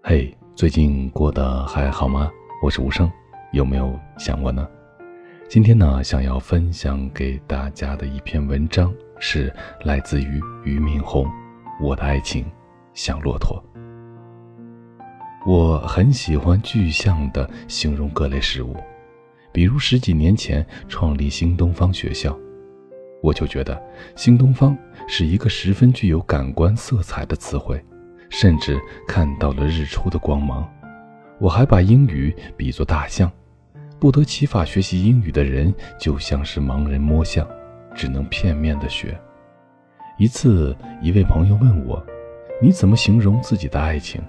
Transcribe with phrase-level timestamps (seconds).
[0.00, 2.30] 嘿，最近过得还好吗？
[2.62, 3.10] 我是无声，
[3.52, 4.66] 有没有想我呢？
[5.48, 11.26] 今天呢，想要分享给大家的一篇文章是来自于俞敏洪，
[11.82, 12.46] 《我的爱情
[12.94, 13.62] 像骆驼》。
[15.46, 18.76] 我很喜欢具象的形容各类事物，
[19.52, 22.38] 比如十几年前创立新东方学校，
[23.20, 23.78] 我就觉得
[24.14, 24.78] 新东方
[25.08, 27.84] 是一个十分具有感官色彩的词汇。
[28.30, 30.68] 甚至看到了日出的光芒。
[31.38, 33.30] 我还把英语比作大象，
[34.00, 37.46] 不得其法学习英语的人就像是盲人摸象，
[37.94, 39.18] 只能片面的学。
[40.18, 42.04] 一次，一位朋友问我
[42.60, 44.20] ：“你怎么形容自己的爱情？”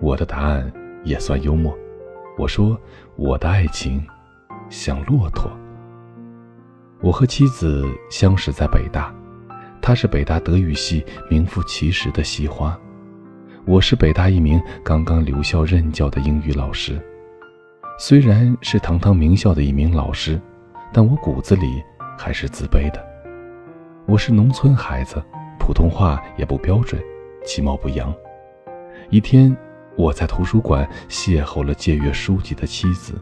[0.00, 1.76] 我的答案也算幽默，
[2.38, 2.80] 我说
[3.16, 4.06] ：“我的爱情
[4.68, 5.50] 像骆驼。”
[7.02, 9.12] 我和妻子相识在北大，
[9.82, 12.78] 她是北大德语系名副其实的系花。
[13.66, 16.98] 我是北大一名刚刚留校任教的英语老师，
[17.98, 20.40] 虽然是堂堂名校的一名老师，
[20.92, 21.82] 但我骨子里
[22.18, 23.06] 还是自卑的。
[24.06, 25.22] 我是农村孩子，
[25.58, 27.00] 普通话也不标准，
[27.44, 28.12] 其貌不扬。
[29.10, 29.54] 一天，
[29.94, 33.20] 我在图书馆邂逅了借阅书籍的妻子。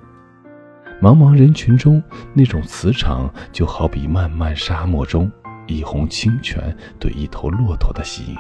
[1.03, 5.31] 茫茫人群中，那种磁场就好比漫漫沙漠中
[5.67, 8.37] 一泓清泉对一头骆驼的吸引。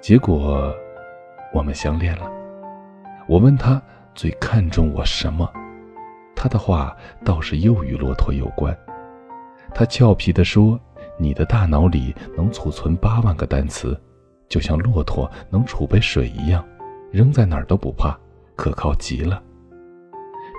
[0.00, 0.72] 结果，
[1.52, 2.30] 我们相恋了。
[3.26, 3.82] 我问他
[4.14, 5.50] 最看重我什么，
[6.36, 8.76] 他的话倒是又与骆驼有关。
[9.74, 10.78] 他俏皮地说
[11.18, 14.00] ：“你的大脑里能储存八万个单词，
[14.48, 16.64] 就像骆驼能储备水一样，
[17.10, 18.16] 扔在哪儿都不怕，
[18.54, 19.42] 可靠极了。”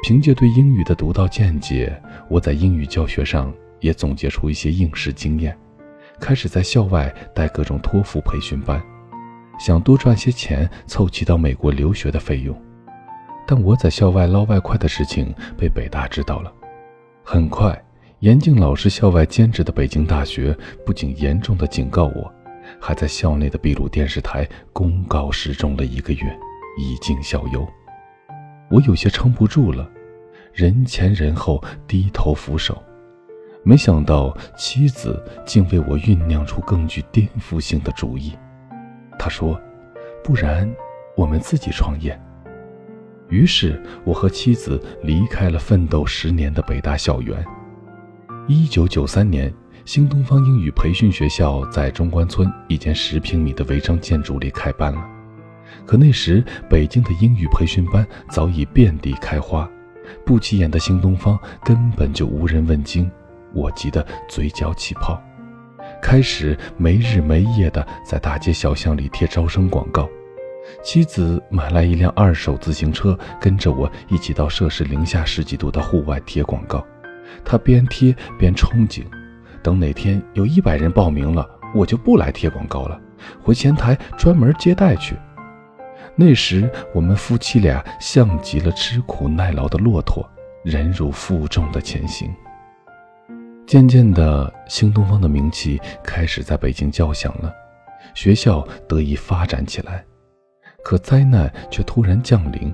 [0.04, 5.58] 凭借对英语的独到见解，我在英语教学上也总结出一些应试经验，
[6.20, 8.82] 开始在校外带各种托福培训班。
[9.60, 12.60] 想多赚些钱凑齐到美国留学的费用，
[13.46, 16.52] 但我在校外捞外快的事情被北大知道了。
[17.24, 17.80] 很快，
[18.20, 22.34] 严静老师校外兼职的北京大学不仅严重的警告我，
[22.80, 26.40] 还在校内的秘鲁电视台公告示众了一个月，
[26.78, 27.68] 以儆效尤。
[28.72, 29.90] 我有些撑不住了，
[30.54, 32.82] 人前人后低头俯首。
[33.62, 38.34] 没想到妻子竟为我酝酿出更具颠覆性的主意。
[39.20, 39.62] 他说
[40.24, 40.74] ：“不然，
[41.16, 42.20] 我们自己创业。”
[43.30, 47.46] 于是，我和妻子离开了奋斗十年的北大校园。
[48.48, 49.54] 一九九三年，
[49.86, 55.08] 新东方英语培训学校在中关村一间十平米的违章建筑里开班了。
[55.86, 59.70] 可那时，北京的英语培训班早已遍地开花，
[60.26, 63.12] 不起眼的新东方根本就无人问津。
[63.54, 65.22] 我急得嘴角起泡。
[66.02, 70.10] 开始没日没夜地在大街小巷里贴招生广告，
[70.84, 76.86] 妻子买来一辆二手自行车，跟着我一起到摄氏零下十几度的户外贴广告。
[77.46, 79.04] 他边贴边憧憬，
[79.62, 83.00] 等哪天有一百人报名了，我就不来贴广告了，
[83.44, 85.16] 回前台专门接待去。
[86.16, 90.28] 那时我们夫妻俩像极了吃苦耐劳的骆驼，
[90.64, 92.34] 忍辱负重的前行。
[93.70, 97.54] 渐渐的，新东方的名气开始在北京叫响了，
[98.16, 100.04] 学校得以发展起来。
[100.84, 102.74] 可灾难却突然降临。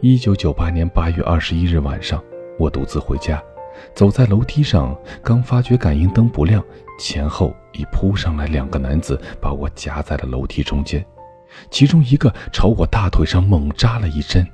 [0.00, 2.22] 一九九八年八月二十一日晚上，
[2.56, 3.42] 我独自回家，
[3.96, 6.64] 走在楼梯上，刚发觉感应灯不亮，
[7.00, 11.04] 前后已扑上来两个男子，把我夹在了楼梯中间。
[11.68, 14.46] 其中一个朝我大腿上猛扎了一针，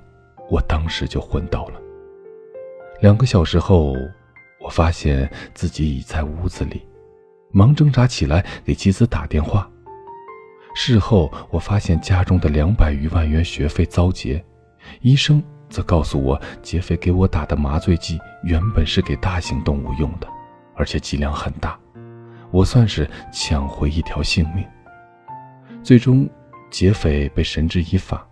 [0.48, 1.74] 我当时就昏倒了。
[3.02, 3.94] 两个小时后。
[4.68, 6.86] 我发现自己已在屋子里，
[7.50, 9.66] 忙挣扎起来给妻子打电话。
[10.74, 14.44] 事后我发现家中的两百余万元学费遭劫，
[15.00, 20.28] 医生则告诉我，劫匪给我打的麻醉剂原本是给大型动物用的，
[20.76, 21.80] 而且剂量很大。
[22.50, 24.62] 我算是抢回一条性命。
[25.82, 26.28] 最终，
[26.70, 28.22] 劫匪被绳之以法，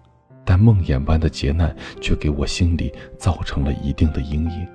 [0.45, 4.69] 但梦魇般的劫难却给我心里造成了一定的阴影。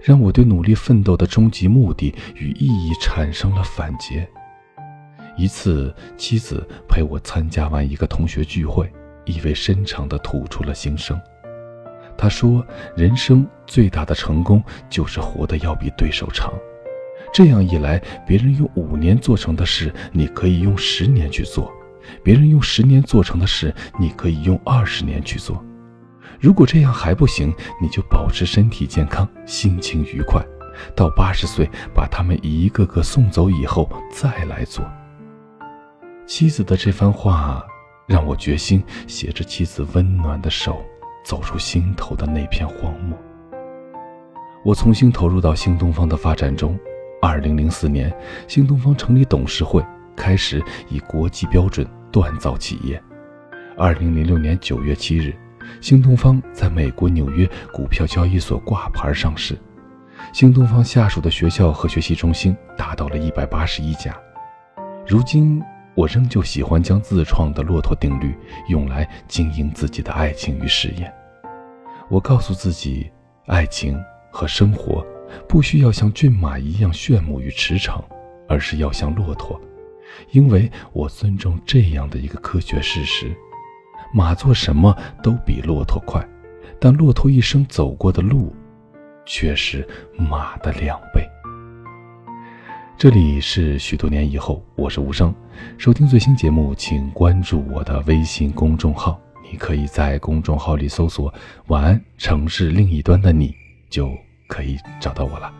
[0.00, 4.26] 让我对努力奋斗的终极目的与意义产生了反诘。
[5.36, 8.90] 一次，妻子陪我参加完一个同学聚会，
[9.24, 11.20] 意味深长地吐出了心声。
[12.16, 12.64] 他说
[12.96, 16.52] ：“人生最大的成功就是活得要比对手长。
[17.32, 21.68] 这样一来，别人用五年做成的事，你可以用十年去做；
[22.22, 25.60] 别人用十年做成的事，你可以用二十年去做。”
[26.44, 30.44] 如果这样还不行，你就保持身体健康，心情愉快，
[30.94, 34.84] 到八十岁把他们一个个送走以后再来做。
[36.26, 37.64] 妻子的这番话
[38.06, 40.84] 让我决心携着妻子温暖的手，
[41.24, 43.18] 走出心头的那片荒漠。
[44.66, 46.78] 我重新投入到新东方的发展中。
[47.22, 48.14] 二零零四年，
[48.46, 49.82] 新东方成立董事会，
[50.14, 53.02] 开始以国际标准锻造企业。
[53.78, 55.34] 二零零六年九月七日，
[55.80, 59.56] 新东方在美国纽约股票交易所挂牌上市。
[60.32, 64.16] 新东方下属的学校和学习中心达到了一百八十一家。
[65.06, 65.62] 如今，
[65.94, 68.34] 我仍旧喜欢将自创的骆驼定律
[68.68, 71.12] 用来经营自己的爱情与事业。
[72.08, 73.10] 我告诉自己，
[73.46, 73.98] 爱情
[74.30, 75.04] 和生活。
[75.48, 78.00] 不需要像骏马一样炫目与驰骋，
[78.48, 79.60] 而是要像骆驼，
[80.30, 83.34] 因为我尊重这样的一个科学事实：
[84.16, 86.24] 马做什么都比骆驼快，
[86.78, 88.54] 但骆驼一生走过的路，
[89.26, 89.84] 却是
[90.16, 91.28] 马的两倍。
[92.96, 95.34] 这里是许多年以后，我是无声。
[95.76, 99.20] 收听最新节目，请关注我的微信公众号，
[99.50, 101.34] 你可以在公众号里搜索
[101.66, 103.52] “晚安城市另一端的你”，
[103.90, 104.10] 就。
[104.46, 105.50] 可以找到我了，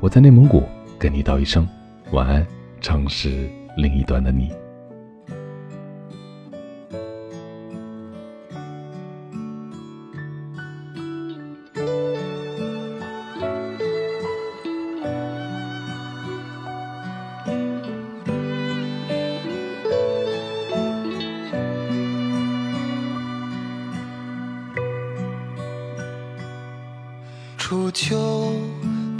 [0.00, 0.64] 我在内蒙古
[0.98, 1.66] 跟你道一声
[2.10, 2.44] 晚安，
[2.80, 4.50] 城市另一端的你。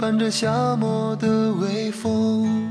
[0.03, 2.69] 伴着夏末的微风，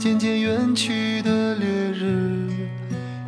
[0.00, 2.50] 渐渐远去的烈日，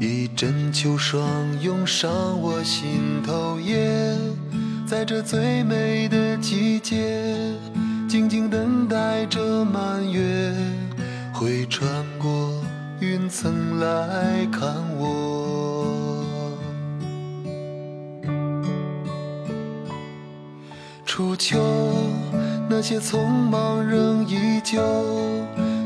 [0.00, 1.24] 一阵秋霜
[1.60, 2.10] 涌上
[2.42, 3.60] 我心头。
[3.60, 4.18] 也
[4.84, 7.32] 在这最美的季节，
[8.08, 10.52] 静静等待着满月，
[11.32, 12.60] 会穿过
[12.98, 16.26] 云层来看我。
[21.06, 21.56] 初秋，
[22.76, 24.82] 那些匆忙仍依旧，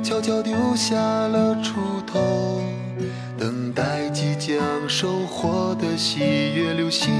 [0.02, 1.74] 悄悄丢下了锄
[2.06, 2.62] 头，
[3.38, 4.58] 等待即将
[4.88, 6.20] 收获的喜
[6.54, 7.12] 悦流星，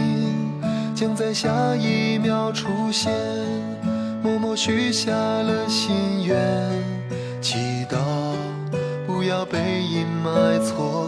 [0.94, 3.12] 将在下一秒出现。
[4.22, 6.34] 默默许下了心愿，
[7.42, 7.58] 祈
[7.90, 7.98] 祷
[9.06, 11.07] 不要被阴霾错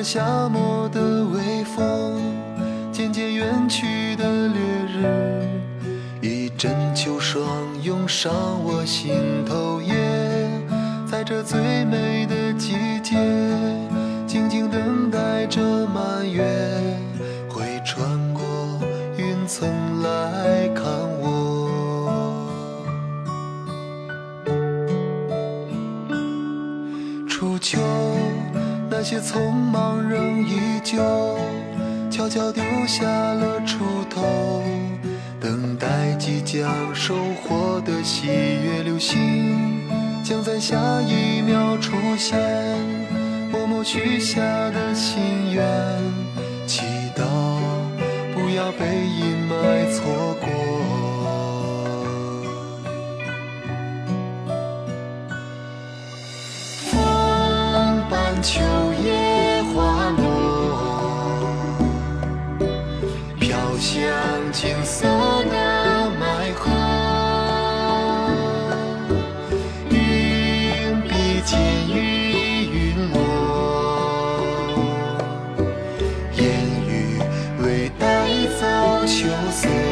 [0.00, 2.22] 着夏末的微风，
[2.90, 5.46] 渐渐远去的烈日，
[6.22, 7.44] 一阵秋霜
[7.82, 8.32] 涌上
[8.64, 9.78] 我心头。
[9.82, 9.92] 也
[11.06, 12.34] 在这最美的
[36.52, 37.14] 将收
[37.44, 39.86] 获的喜悦流星
[40.24, 42.36] 将在下一秒出现，
[43.52, 44.40] 默默许下
[44.70, 45.64] 的心愿，
[46.66, 46.82] 祈
[47.14, 47.22] 祷
[48.34, 50.48] 不要被阴霾错过。
[56.90, 58.69] 风伴秋。
[79.20, 79.89] 秋色。